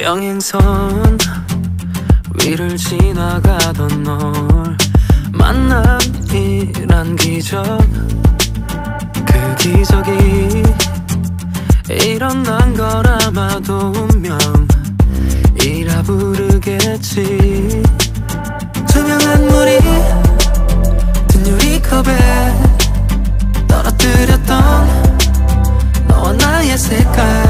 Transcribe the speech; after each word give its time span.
병행선 0.00 1.18
위를 2.40 2.76
지나가던 2.76 4.04
널 4.04 4.76
만남이란 5.32 7.16
기적 7.16 7.64
그 9.26 9.56
기적이 9.56 10.62
일어난 11.90 12.74
걸 12.74 13.04
아마도 13.08 13.92
운명이라 13.92 14.42
부르겠지. 16.04 17.82
투명한 18.86 19.48
물이 19.48 19.78
든 21.26 21.46
유리컵에 21.46 22.16
떨어뜨렸던 23.66 24.86
너와 26.06 26.32
나의 26.34 26.78
색깔 26.78 27.47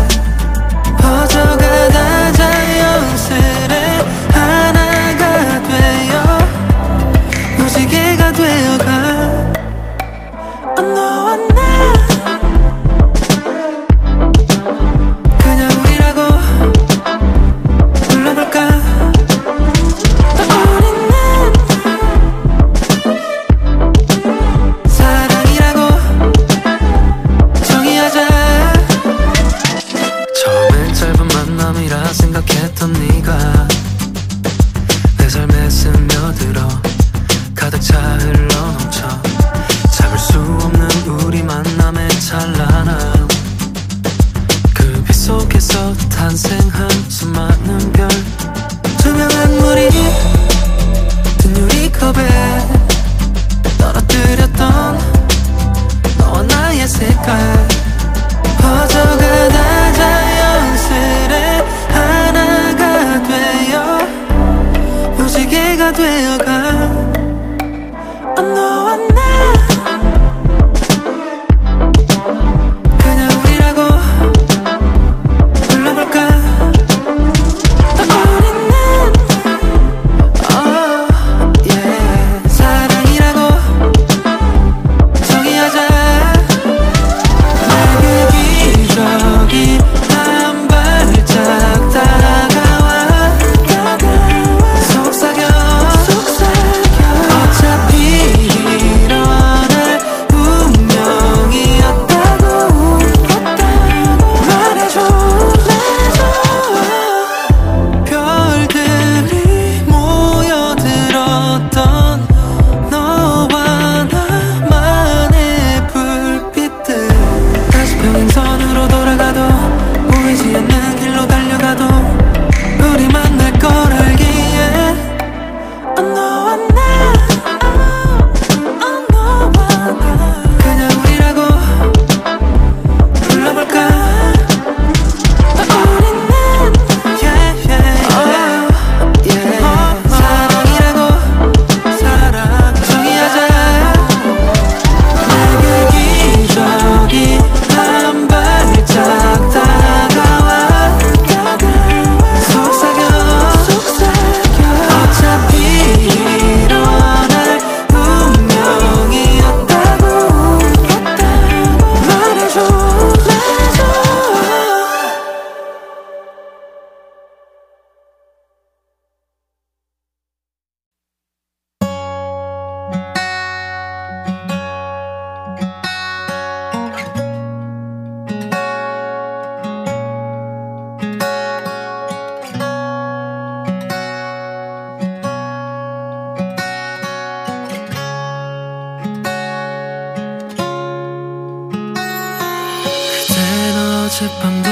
어젯밤도 194.19 194.69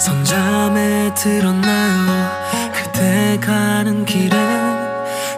선잠에 0.00 1.12
들었나요. 1.12 2.30
그대 2.72 3.38
가는 3.38 4.06
길에 4.06 4.38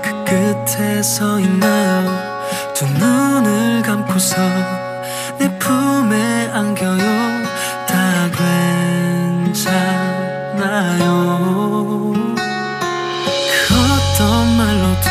그 0.00 0.24
끝에 0.24 1.02
서 1.02 1.40
있나요? 1.40 2.72
두 2.72 2.86
눈을 2.86 3.82
감고서 3.82 4.36
내 5.40 5.58
품에 5.58 6.50
안겨요. 6.52 7.42
다 7.88 8.30
괜찮아요. 9.42 9.82
그 13.66 13.74
어떤 13.74 14.56
말로도 14.56 15.10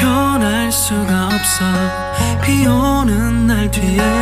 표현할 0.00 0.72
수가 0.72 1.26
없어. 1.26 1.64
비오는 2.42 3.46
날 3.46 3.70
뒤에 3.70 4.15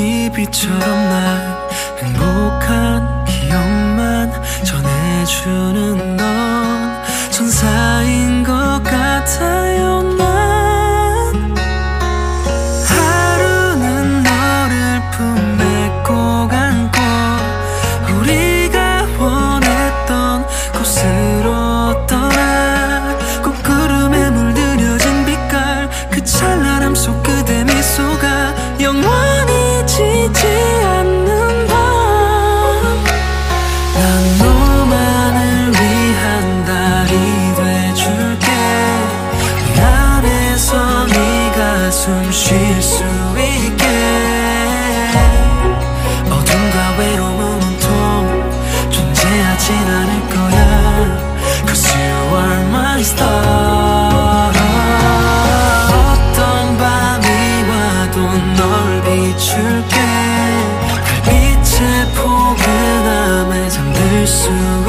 TV처럼 0.00 0.80
날 0.80 1.68
행복한 1.98 3.24
기억만 3.26 4.32
전해주는 4.64 6.16
너. 6.16 6.39
soon 64.40 64.79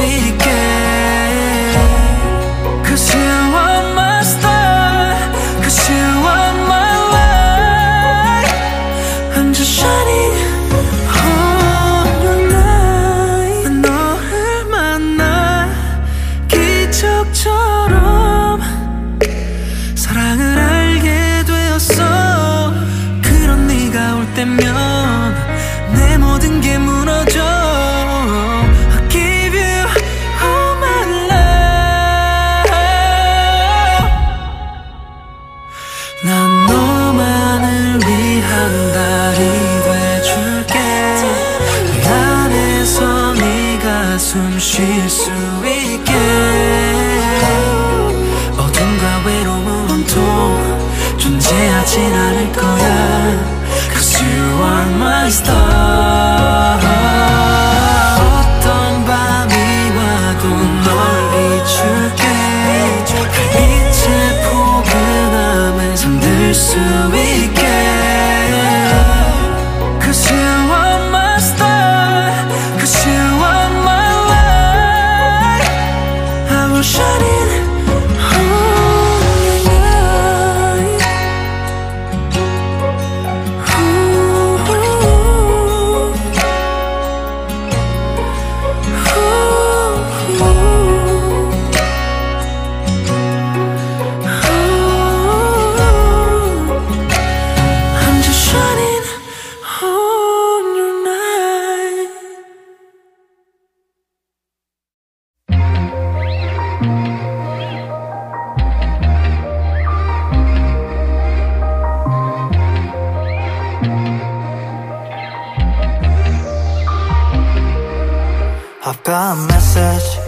got 119.11 119.35
a 119.35 119.41
message, 119.43 120.19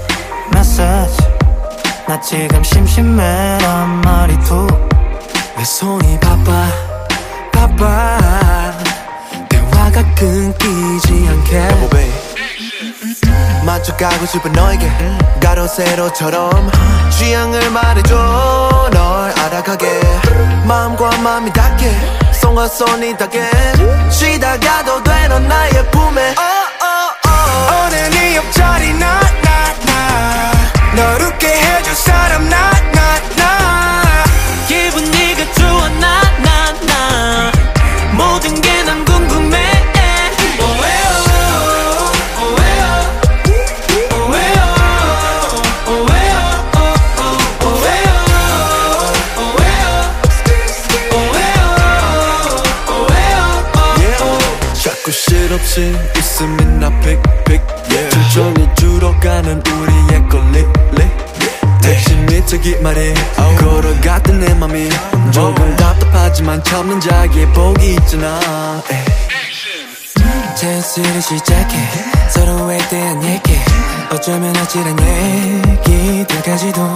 message. 0.54 1.18
나 2.06 2.20
지금 2.20 2.62
심심해 2.62 3.58
란 3.62 4.02
말이 4.02 4.38
툭내 4.44 5.64
손이 5.64 6.20
바빠, 6.20 6.68
바빠. 7.54 8.18
대화가 9.48 10.04
끊기지 10.16 11.28
않게. 11.30 11.68
Oh, 11.80 12.12
마주가고 13.66 14.26
싶은 14.26 14.52
너에게. 14.52 14.92
가로세로처럼 15.42 16.70
취향을 17.10 17.72
말해줘. 17.72 18.90
널 18.92 19.32
알아가게. 19.40 20.02
마음과 20.66 21.22
마음이 21.22 21.54
닿게. 21.54 21.90
손과 22.34 22.68
손이 22.68 23.18
닿게. 23.18 23.50
쉬다가도 24.10 25.04
되는 25.04 25.48
나의 25.48 25.90
품에. 25.90 26.53
옆자리 28.36 28.94
나나나. 28.94 30.52
널 30.96 31.22
웃게 31.22 31.48
해줄 31.48 31.94
사람 31.96 32.50
나 32.50 32.83
보기만 62.64 62.98
해. 62.98 63.14
걸어갔던 63.60 64.40
내 64.40 64.54
맘이 64.54 64.90
조금 65.32 65.76
답답하지만 65.76 66.64
참는 66.64 67.00
자기의 67.00 67.52
복이 67.52 67.96
있잖아. 67.96 68.82
찬스를 70.56 71.22
시작해. 71.22 71.78
서로에 72.30 72.78
대한 72.90 73.22
얘기. 73.26 73.60
어쩌면 74.12 74.56
아찔한 74.56 74.98
얘기들까지도 75.68 76.94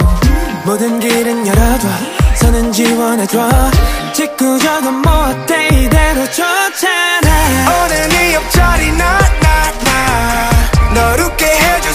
모든 0.64 0.98
길은 1.00 1.46
열어둬. 1.46 1.88
서는 2.36 2.72
지원해줘 2.72 3.50
직구적은 4.14 4.94
뭐 5.02 5.26
어때? 5.26 5.68
이대로 5.68 6.24
좋잖아. 6.30 7.84
오늘 7.84 8.12
이 8.12 8.34
옆자리 8.34 8.92
나나나. 8.92 10.50
널 10.94 11.20
웃게 11.20 11.44
해줘. 11.44 11.87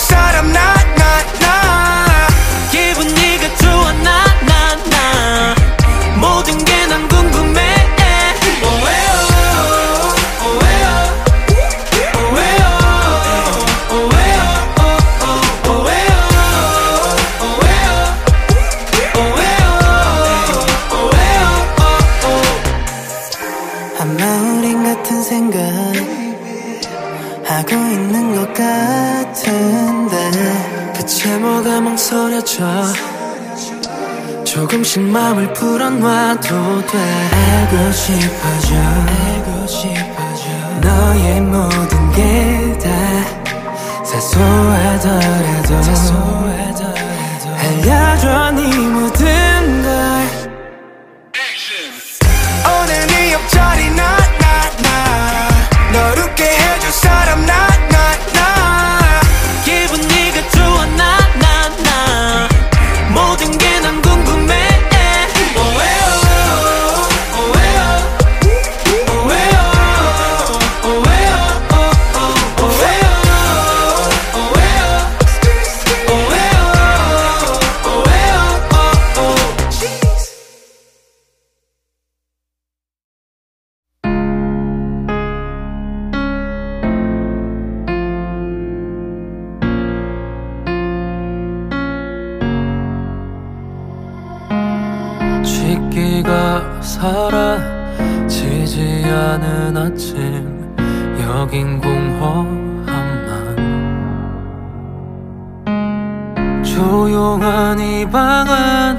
조용한 106.73 107.79
이 107.79 108.03
방 108.09 108.49
안 108.49 108.97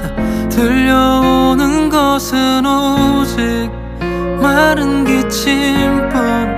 들려오는 0.49 1.89
것은 1.89 2.65
오직 2.65 3.69
마른 4.41 5.03
기침뿐. 5.03 6.54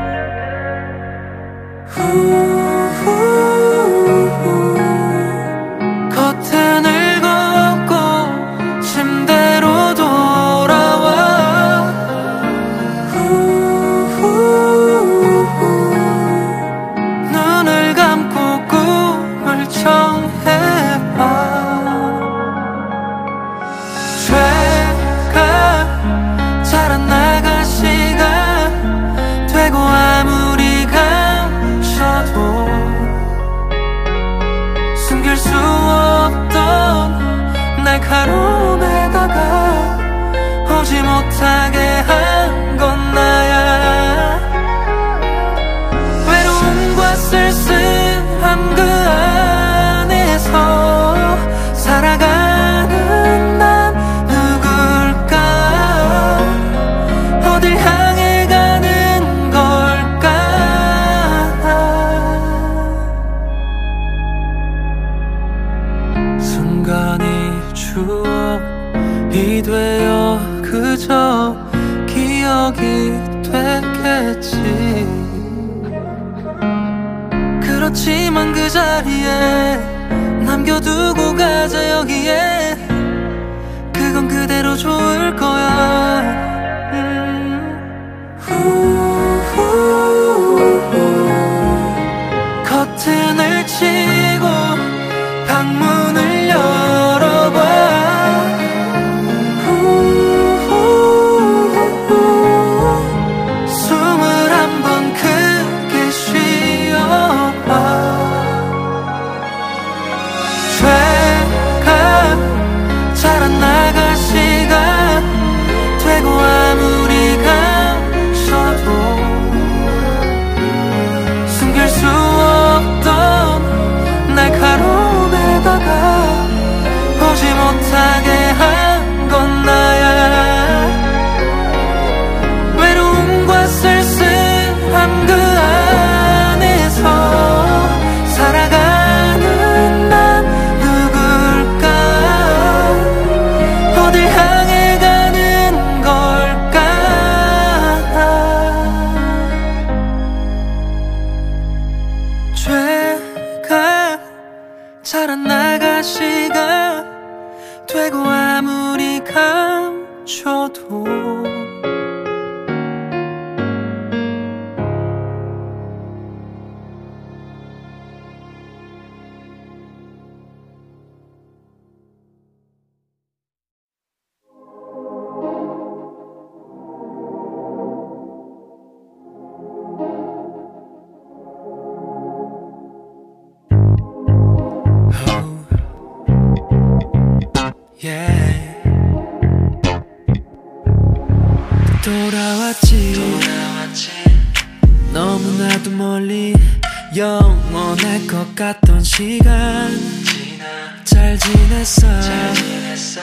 잘했어. 202.01 203.21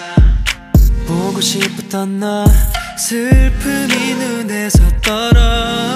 보고 1.06 1.40
싶었던 1.40 2.18
나 2.20 2.44
슬픔이 2.96 4.14
눈에서 4.14 4.78
떨어. 5.02 5.93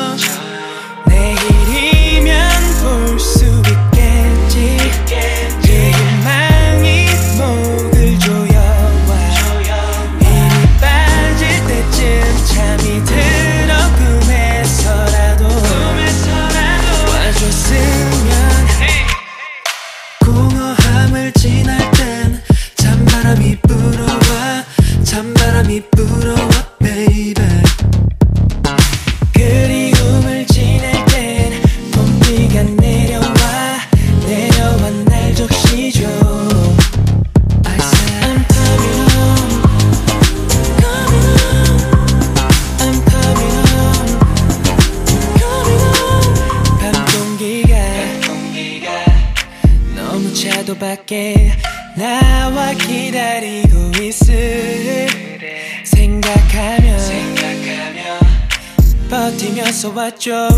벌써 59.79 59.91
왔죠. 59.95 60.49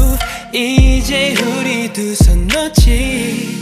이제 0.51 1.35
우리 1.37 1.93
두 1.93 2.13
손 2.15 2.47
놓지. 2.49 3.60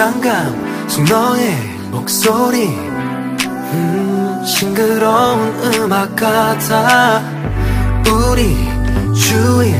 긴장감 0.00 0.88
속 0.88 1.04
너의 1.04 1.54
목소리. 1.90 2.68
음, 2.68 4.42
싱그러운 4.46 5.74
음악 5.74 6.16
같아. 6.16 7.20
우리 8.08 8.56
주위 9.14 9.74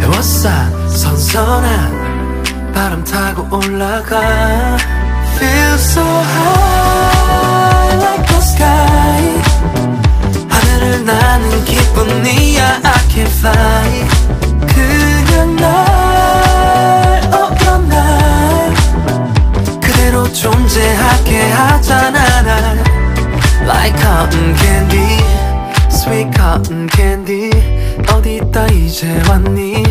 헤워싼 0.00 0.88
선선한 0.88 2.72
바람 2.72 3.02
타고 3.02 3.48
올라가. 3.56 4.76
Feel 5.34 5.74
so 5.74 6.02
high 6.22 7.96
like 7.96 8.26
the 8.26 8.38
sky. 8.42 9.42
하늘을 10.50 11.04
나는 11.04 11.64
기분이야 11.64 12.78
네 12.78 12.88
I 12.88 13.08
can 13.08 13.26
fly. 13.26 14.08
그냥 14.68 15.56
나 15.56 16.03
존재하게 20.34 21.50
하잖아 21.50 22.42
날 22.42 22.84
Like 23.62 23.98
cotton 24.00 24.56
candy 24.56 25.18
Sweet 25.90 26.30
cotton 26.36 26.88
candy 26.92 27.50
어디 28.12 28.36
있다 28.36 28.66
이제 28.66 29.22
왔니 29.28 29.84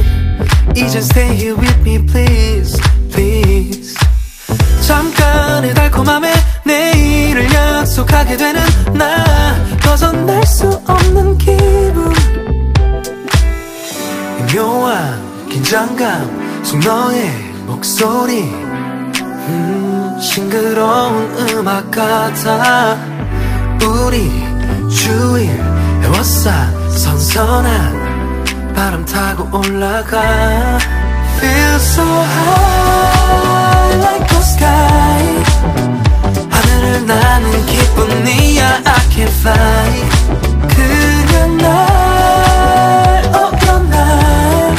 이젠 0.76 1.02
stay 1.02 1.32
here 1.32 1.56
with 1.56 1.80
me 1.80 2.06
please 2.06 2.80
please 3.12 3.96
잠깐의 4.86 5.74
달콤함에 5.74 6.34
내일을 6.66 7.52
약속하게 7.54 8.38
되는 8.38 8.62
나 8.94 9.56
벗어날 9.82 10.46
수 10.46 10.68
없는 10.86 11.38
기분 11.38 12.14
묘한 14.54 15.48
긴장감 15.50 16.64
속 16.64 16.80
너의 16.80 17.32
목소리 17.66 18.42
음, 18.42 18.63
싱그러운 20.24 21.38
음악 21.50 21.92
같아. 21.92 22.98
우리 23.84 24.32
주위를 24.90 26.02
에워싸 26.04 26.72
선선한 26.90 28.74
바람 28.74 29.04
타고 29.04 29.50
올라가. 29.56 30.80
Feel 31.38 31.76
so 31.76 32.04
high 32.04 33.98
like 34.00 34.28
the 34.28 34.42
sky. 34.42 35.44
하늘을 36.50 37.06
나는 37.06 37.66
기분이야. 37.66 38.82
I 38.86 39.10
can 39.12 39.28
fly 39.28 40.10
그냥 40.70 41.58
날 41.58 43.26
어떤 43.36 43.90
날 43.90 44.76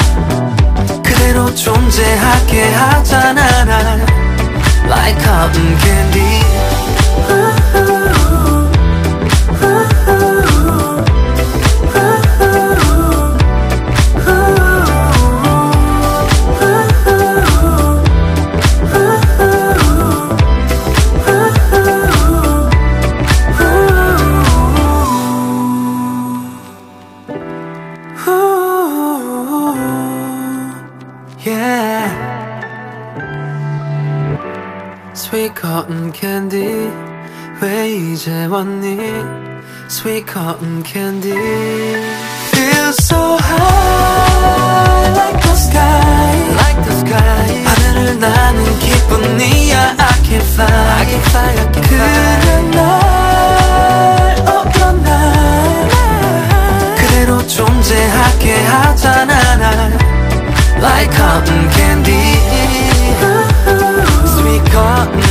그대로 1.02 1.54
존재하게 1.54 2.72
하잖아 2.72 3.64
날 3.66 4.23
Like 4.96 5.18
cotton 5.24 5.76
candy 5.78 6.73
왜 38.26 38.32
이제 38.32 38.46
왔니 38.46 38.98
Sweet 39.88 40.26
cotton 40.32 40.82
candy 40.82 41.32
Feel 42.52 42.88
so 43.00 43.36
high 43.36 45.12
like 45.12 45.42
the 45.42 45.54
sky 45.54 46.50
like 46.56 46.82
the 46.84 46.96
sky 47.00 47.64
하늘을 47.64 48.18
나는 48.20 48.78
기분이야 48.78 49.96
I 49.98 50.22
can 50.24 50.40
fly 50.40 50.66
I 50.66 51.04
can 51.04 51.20
fly 51.20 51.50
I 51.50 51.72
can 51.72 51.84
fly 51.84 52.08
그냥 52.40 52.70
날 52.70 52.80
어떤 54.48 55.02
날 55.02 55.14
그대로 56.96 57.46
존재하게 57.46 58.64
하잖아 58.64 59.56
날 59.56 60.14
like 60.80 61.12
cotton 61.12 61.70
candy. 61.72 62.24
Sweet 64.26 64.64
cotton 64.70 65.23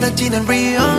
night 0.00 0.14
별빛 0.16 0.34
쏟아 0.44 0.93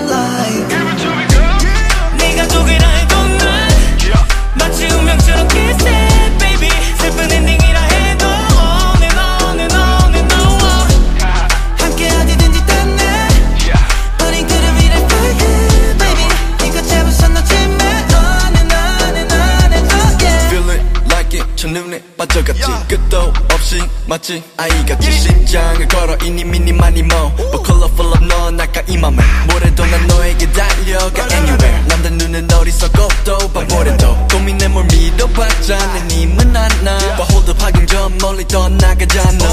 없이 24.25 24.41
마치 24.41 24.43
아이같이 24.57 25.11
심장을 25.11 25.88
걸어 25.88 26.17
이니 26.23 26.43
미니 26.43 26.73
마니 26.73 27.03
모 27.03 27.31
But 27.35 27.63
colorful 27.63 28.11
of 28.11 28.25
넌 28.25 28.59
아까 28.59 28.81
이 28.88 28.97
맘에. 28.97 29.17
뭐래도 29.47 29.85
난 29.85 30.07
너에게 30.07 30.51
달려가 30.51 31.27
anywhere. 31.31 31.88
남들 31.88 32.11
눈은 32.13 32.51
어리석어도 32.51 33.38
바보래도. 33.53 34.27
고민에 34.31 34.67
뭘 34.69 34.85
믿어봤자 34.85 35.77
내 35.93 36.15
님은 36.15 36.55
안나. 36.55 36.97
But 37.17 37.31
hold 37.31 37.51
up 37.51 37.63
하긴 37.63 37.85
전 37.85 38.17
멀리 38.17 38.47
떠나가잖아. 38.47 39.45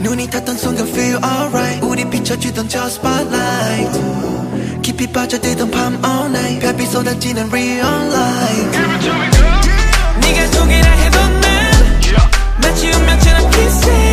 눈이 0.00 0.28
탔던 0.28 0.58
순간 0.58 0.86
feel 0.88 1.18
alright. 1.24 1.80
우리 1.86 2.04
비춰주던 2.04 2.68
저 2.68 2.86
spotlight. 2.86 3.98
깊이 4.82 5.06
빠져들던 5.06 5.70
밤 5.70 6.04
all 6.04 6.26
night. 6.26 6.60
별빛 6.60 6.90
쏟아지는 6.90 7.46
real 7.46 8.12
life 8.12 8.78
네가 10.20 10.50
독이라 10.50 10.90
해도 10.90 11.18
난 11.18 11.48
마치 12.60 12.90
운명처럼 12.90 13.50
kiss 13.50 14.07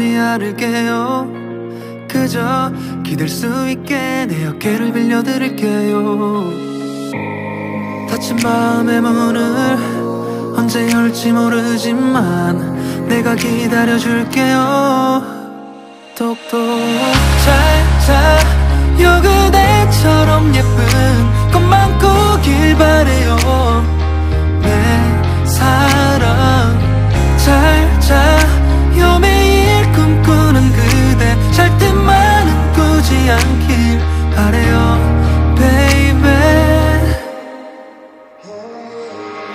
묻지 0.00 0.16
않을게요. 0.16 1.28
그저 2.08 2.72
기댈 3.04 3.28
수 3.28 3.68
있게 3.68 4.24
내 4.26 4.46
어깨를 4.46 4.94
빌려드릴게요. 4.94 6.50
닫힌 8.08 8.36
마음의 8.42 9.02
문을 9.02 10.56
언제 10.56 10.90
열지 10.90 11.32
모르지만 11.32 13.06
내가 13.08 13.34
기다려줄게요. 13.34 15.22
똑똑 16.16 16.58
잘 17.44 17.84
자요 18.06 19.20
그대처럼 19.20 20.54
예쁜 20.54 21.50
것만 21.52 21.98
꾸길 21.98 22.74
바래요 22.76 23.99
않길 33.30 33.98
바래요 34.34 35.54
baby. 35.56 36.30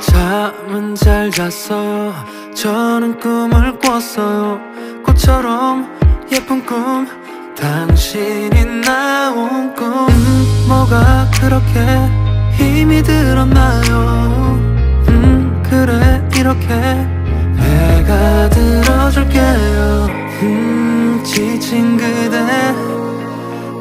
잠은 0.02 0.96
잘 0.96 1.32
잤어요. 1.32 2.14
저는 2.54 3.20
꿈을 3.20 3.78
꿨어요. 3.80 4.60
꽃처럼 5.04 5.88
예쁜 6.32 6.66
꿈 6.66 7.08
당신이 7.56 8.82
나온 8.86 9.74
꿈. 9.76 10.08
음, 10.10 10.66
뭐가 10.68 11.30
그렇게 11.40 11.80
힘이 12.54 13.04
들었나요? 13.04 14.58
음 15.10 15.64
그래 15.70 16.22
이렇게 16.38 16.68
내가 17.56 18.50
들어줄게요. 18.50 20.08
음 20.42 21.22
지친 21.26 21.98
그대 21.98 22.95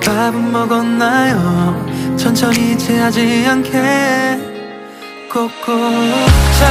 밥은 0.04 0.52
먹었나요? 0.52 1.86
천천히 2.16 2.76
체하지 2.76 3.46
않게. 3.48 4.38
꼭꼭 5.32 5.66
잘 6.58 6.68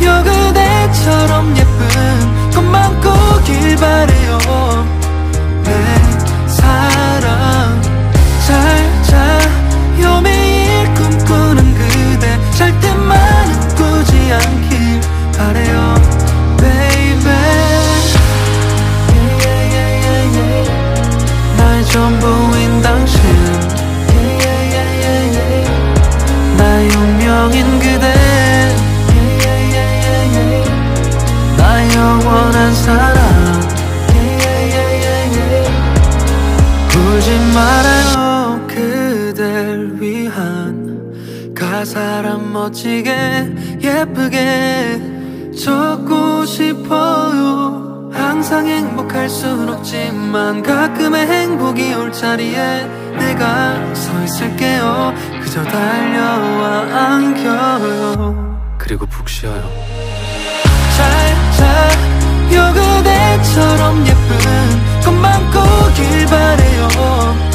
자요 0.00 0.24
그대처럼 0.24 1.54
예쁜 1.56 2.50
것만 2.50 3.00
꾸길 3.00 3.76
바래요. 3.76 4.86
내 5.64 6.46
사랑. 6.48 7.80
잘 8.46 9.02
자요 9.02 10.20
매일 10.22 10.94
꿈꾸는 10.94 11.74
그대. 11.74 12.38
잘 12.52 12.80
때만은 12.80 13.74
꾸지 13.76 14.32
않길 14.32 14.61
전부인 21.92 22.80
당신. 22.80 23.20
나의 26.56 26.88
운명인 26.88 27.78
그대. 27.78 28.14
나의 31.58 31.94
영원한 31.94 32.74
사랑. 32.76 33.22
울지 36.96 37.38
말아요 37.54 38.66
그댈 38.66 39.92
위한 40.00 41.54
가사란 41.54 42.52
멋지게 42.54 43.12
예쁘게 43.82 44.98
적고 45.54 46.46
싶어요 46.46 47.81
항상 48.52 48.66
행복할 48.68 49.30
순 49.30 49.66
없지만 49.70 50.62
가끔의 50.62 51.26
행복이 51.26 51.94
올 51.94 52.12
자리에 52.12 52.84
내가 53.18 53.94
서 53.94 54.22
있을게요. 54.24 55.14
그저 55.42 55.64
달려와 55.64 56.80
안겨요. 56.94 58.60
그리고 58.76 59.06
푹 59.06 59.26
쉬어요. 59.26 59.62
잘 60.98 61.34
자요 61.56 62.74
그대처럼 62.74 64.06
예쁜 64.06 65.02
것만 65.02 65.50
꾸길 65.50 66.26
바래요 66.26 67.51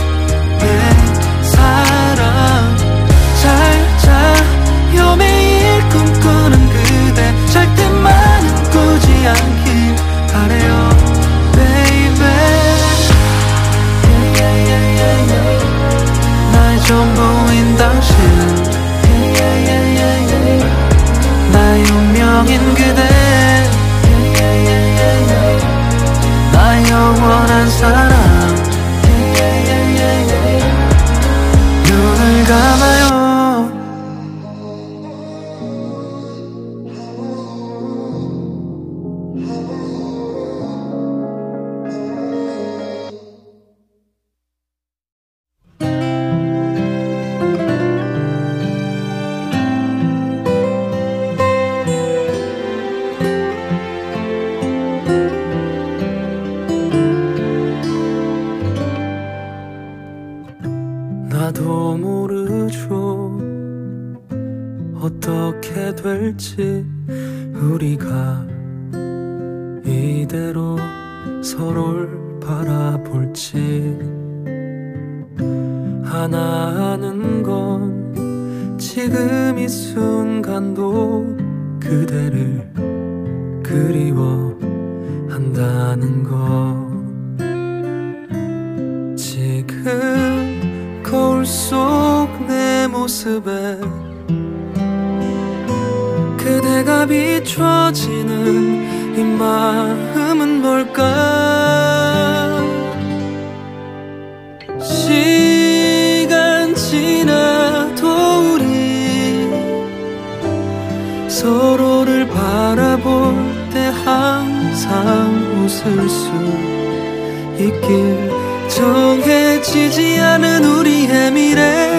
해치지 119.28 120.20
않은 120.20 120.64
우리의 120.64 121.32
미래 121.32 121.92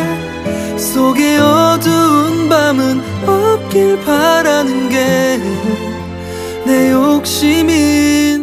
속에 0.77 1.39
어두운 1.39 2.49
밤은 2.49 3.01
없길 3.27 4.01
바라는 4.05 4.89
게 4.89 5.79
내 6.69 6.91
욕심인 6.91 8.38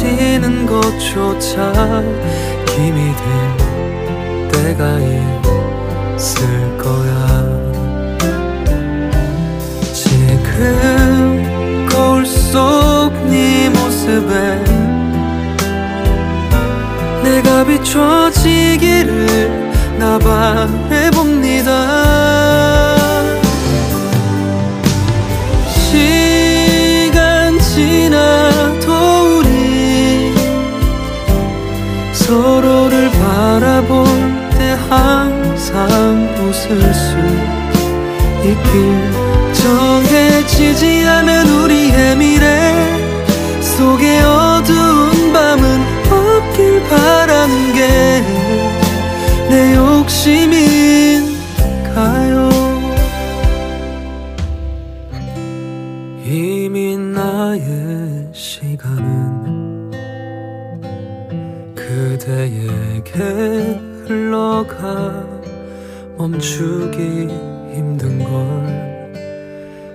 지는 0.00 0.64
것조차 0.64 1.72
힘이 2.70 3.12
될 3.20 3.24
때가 4.50 4.82
있을 6.16 6.40
거야. 6.78 7.12
지금 9.92 11.84
거울 11.90 12.24
속 12.24 13.12
네 13.28 13.68
모습에 13.68 14.32
내가 17.22 17.62
비춰지기를 17.64 19.12
나 19.98 20.18
바래봅니다. 20.18 22.29
정해지지 39.52 41.06
않은 41.06 41.48
우리의 41.48 42.16
미래 42.16 42.74
속에 43.60 44.20
어두운 44.20 45.32
밤은 45.32 45.80
없길 46.10 46.82
바란 46.88 47.48
게내 47.72 49.76
욕심인가요. 49.76 51.30
이미 56.24 56.96
나의 56.96 58.28
시간은 58.32 59.90
그대에게 61.74 63.18
흘러가 64.06 65.26
멈추기 66.16 67.49
힘든 67.80 68.18
걸 68.18 69.10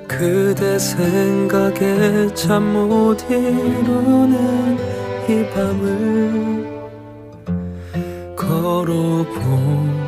그대 0.08 0.80
생각에 0.80 2.34
잠 2.34 2.64
못 2.64 3.22
이루는 3.30 4.78
이 5.30 5.48
밤을 5.52 6.66
걸어본 8.36 10.05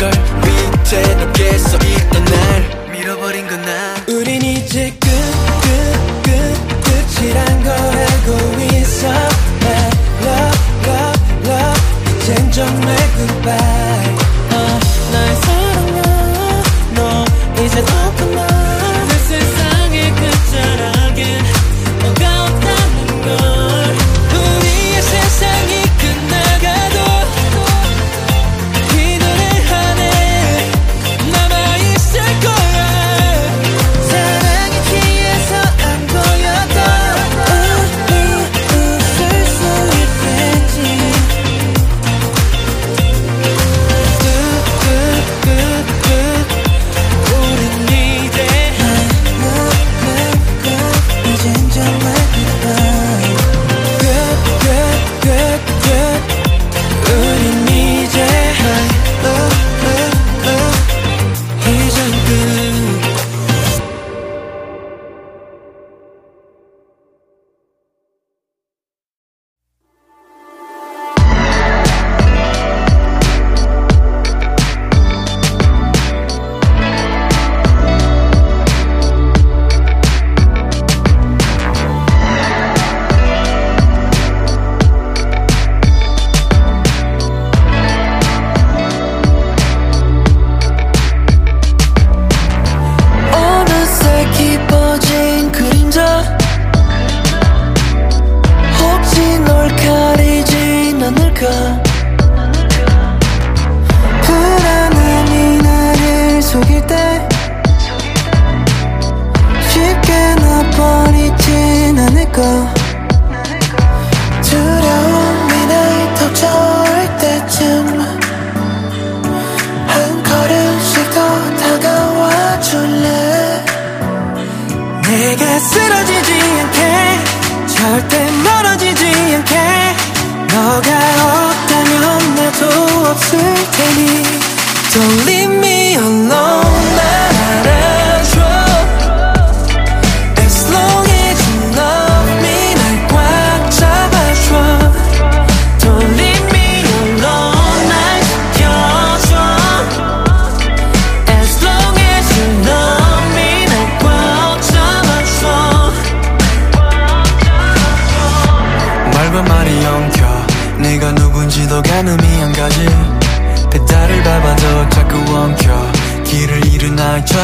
Girl. 0.00 0.29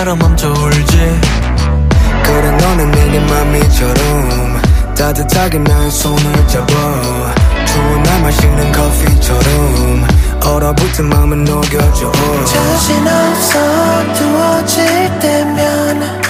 나로 0.06 0.14
멈춰올지. 0.14 1.20
그래 2.22 2.50
너는 2.52 2.90
내게 2.92 3.18
맘이처럼 3.18 4.62
따뜻하게 4.96 5.58
나의 5.58 5.90
손을 5.90 6.46
잡아. 6.46 7.34
추운 7.66 8.02
날 8.04 8.22
마시는 8.22 8.72
커피처럼 8.72 10.06
얼어붙은 10.44 11.08
마음은 11.08 11.44
녹여줘. 11.44 12.12
자신 12.44 12.96
없어 13.08 14.14
두어질 14.14 15.18
때면 15.18 16.22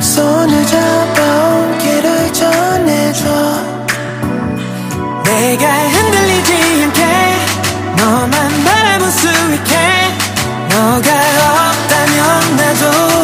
손을 0.00 0.66
잡아 0.66 1.54
온길을 1.54 2.32
전해줘. 2.32 3.24
내가 5.22 5.85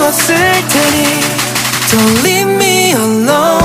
없을 0.02 0.34
테니 0.68 1.20
Don't 1.90 2.24
leave 2.24 2.50
me 2.56 2.92
alone 2.92 3.61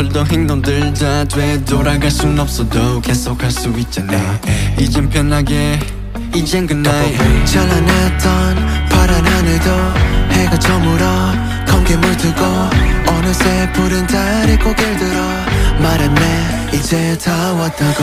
서툴던 0.00 0.26
행동들 0.28 0.94
다 0.94 1.24
되돌아갈 1.24 2.10
순 2.10 2.38
없어도 2.38 3.02
계속할 3.02 3.50
수 3.50 3.68
있잖아. 3.80 4.18
이젠 4.78 5.10
편하게 5.10 5.78
이젠 6.34 6.66
night 6.70 7.44
찬란했던 7.44 8.88
파란 8.88 9.26
하늘도 9.26 9.70
해가 10.32 10.58
저물어 10.58 11.04
검게 11.68 11.96
물들고 11.96 12.42
어느새 13.08 13.70
푸른 13.74 14.06
달이 14.06 14.56
고개를 14.58 14.96
들어 14.96 15.20
말했네. 15.82 16.70
이제 16.72 17.18
다 17.22 17.52
왔다고 17.52 18.02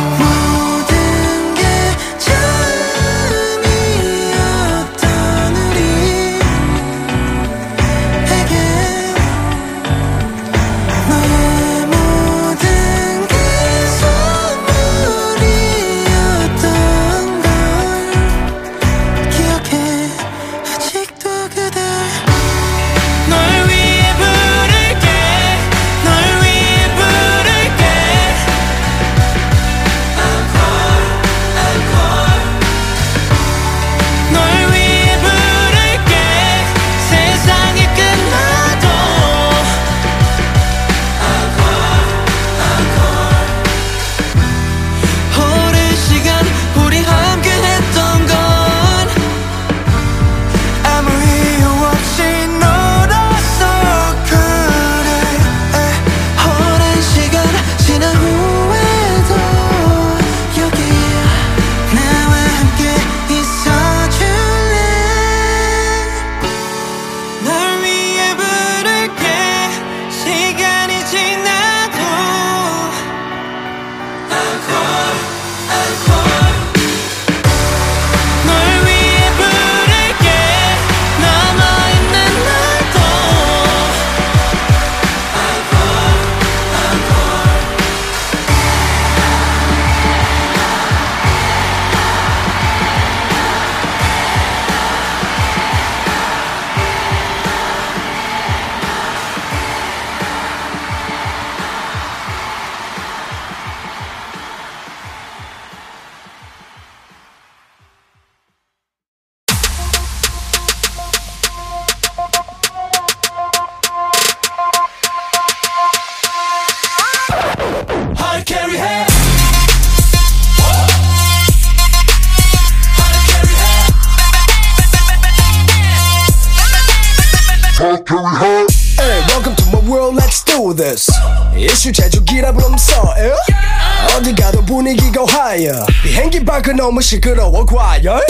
너무 136.88 137.02
시끄러워 137.02 137.66
과열. 137.66 138.26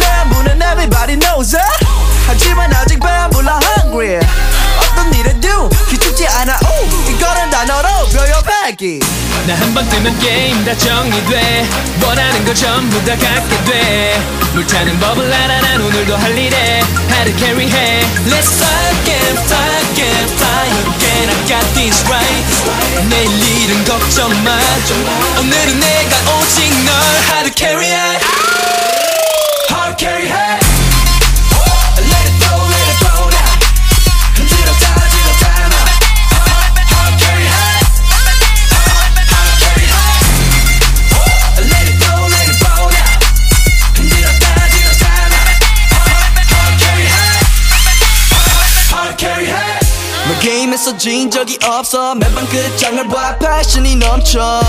내 0.00 0.24
문은 0.30 0.56
everybody 0.56 1.18
knows 1.18 1.54
it. 1.54 1.86
하지만 2.26 2.72
아직 2.72 2.98
배불러 2.98 3.60
hungry. 3.76 4.18
어떤 4.80 5.12
일에도 5.12 5.68
기죽지 5.90 6.26
않아. 6.26 6.56
오 6.64 7.10
이거는 7.10 7.50
단어로 7.50 7.88
표현하기 8.06 9.00
나 9.46 9.52
한 9.54 9.74
번 9.74 9.86
뜨면 9.90 10.18
게임 10.18 10.64
다 10.64 10.74
정리돼. 10.78 11.68
원하는 12.02 12.42
거 12.46 12.54
전부 12.54 13.04
다 13.04 13.12
갖게 13.16 13.64
돼. 13.64 14.22
물타는 14.54 14.98
법을 14.98 15.30
알아 15.30 15.60
난 15.60 15.80
오늘도 15.82 16.16
할 16.16 16.38
일에. 16.38 16.80
하드 17.10 17.36
캐리해 17.36 18.00
Let's 18.32 18.48
fly 18.56 18.90
again 18.96 19.36
fly 19.44 19.76
again 19.92 20.28
fly 20.40 20.68
again. 20.88 21.28
I 21.28 21.46
got 21.46 21.74
this 21.74 22.02
right. 22.08 23.08
내일 23.10 23.28
일은 23.28 23.84
걱정 23.84 24.30
마. 24.42 24.58
오늘은 25.38 25.80
내가 25.80 26.16
오직 26.38 26.69
널 27.00 27.20
하드 27.30 27.50
캐리해 27.54 28.20
Hard 29.70 29.96
carry해 29.96 30.49
게임에서 51.00 51.10
진 51.10 51.30
적이 51.30 51.58
없어. 51.64 52.14
매번 52.14 52.46
끝장을 52.48 53.08
봐. 53.08 53.36
passion이 53.38 53.96
넘쳐. 53.96 54.60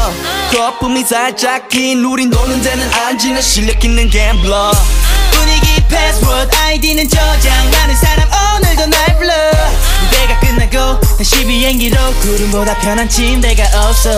거품이 0.52 1.04
살짝 1.04 1.68
긴 1.70 2.04
우린 2.06 2.30
노는 2.30 2.62
데는 2.62 2.90
안 2.94 3.20
지는 3.20 3.42
실력 3.42 3.84
있는 3.84 4.10
gambler 4.10 4.72
분위기 5.32 5.84
패스워드 5.88 6.56
아이디는 6.56 7.08
저장하는 7.08 7.96
사람. 7.96 8.30
오늘도 8.56 8.86
날 8.88 9.18
불러. 9.18 9.34
무대가 10.02 10.40
끝나고 10.40 11.01
다시 11.22 11.46
비행기로 11.46 11.96
구름보다 12.16 12.80
편한 12.80 13.08
침대가 13.08 13.62
없어 13.78 14.10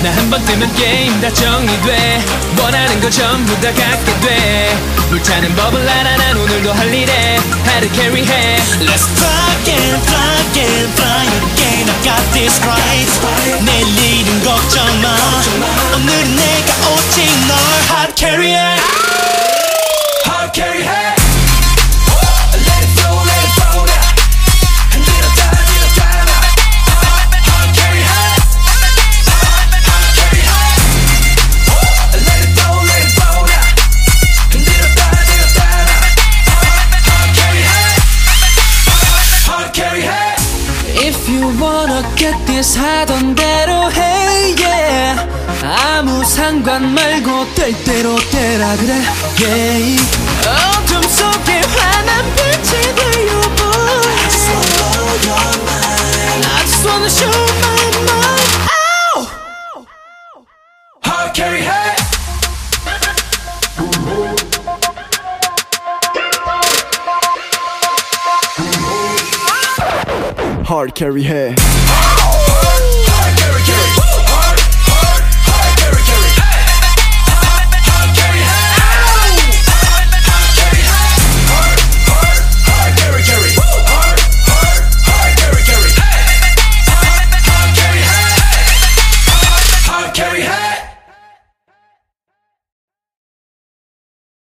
나 0.00 0.14
한 0.14 0.30
번 0.30 0.44
뜨면 0.44 0.72
게임 0.76 1.20
다 1.20 1.28
정리돼 1.34 2.22
원하는 2.62 3.00
거 3.00 3.10
전부 3.10 3.52
다 3.60 3.72
갖게 3.74 4.20
돼 4.20 4.78
물타는 5.10 5.56
법을 5.56 5.88
알아 5.88 6.16
난 6.16 6.36
오늘도 6.36 6.72
할 6.72 6.94
일에 6.94 7.40
hard 7.66 7.90
carry 7.98 8.22
해 8.22 8.58
Let's 8.78 9.10
fly 9.18 9.56
again, 9.58 9.98
fly 10.06 10.38
again, 10.46 10.86
fly 10.94 11.26
again. 11.50 11.90
I 11.90 12.02
got 12.06 12.22
this 12.32 12.60
right. 12.62 13.64
내일은 13.64 14.44
걱정 14.44 14.86
마. 15.02 15.16
오늘은 15.96 16.36
내가 16.36 16.90
오직 16.94 17.26
널 17.48 17.58
hard 17.90 18.14
carry 18.16 18.52
해. 18.54 18.76
hard 20.30 20.52
carry 20.54 20.82
해 20.86 21.05
get 42.65 42.65
this 42.65 42.77
하던 42.77 43.35
대로 43.35 43.91
해 43.91 44.55
yeah 44.57 45.19
아무 45.63 46.23
상관 46.23 46.93
말고 46.93 47.53
될 47.55 47.73
대로 47.83 48.15
되라 48.29 48.75
그래 48.77 49.01
yeah 49.39 49.97
어둠 50.77 51.01
속에 51.03 51.59
환한 51.59 52.25
빛이 52.35 52.95
되어 52.95 53.41
boy 53.55 53.71
I 54.07 54.29
just 54.29 54.47
wanna 54.49 54.67
blow 54.75 55.05
your 55.27 55.49
mind 55.67 56.45
I 56.45 56.61
just 56.65 56.85
wanna 56.87 57.09
show 57.09 57.31
my 57.61 57.81
mind 58.07 58.51
Ow! 58.71 59.27
Hard 61.03 61.33
carry 61.33 61.61
hey 61.61 61.95
hard 70.63 70.95
carry 70.95 71.23
해 71.25 71.53